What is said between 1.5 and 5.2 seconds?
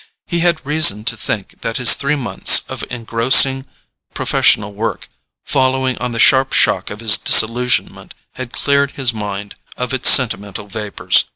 that his three months of engrossing professional work,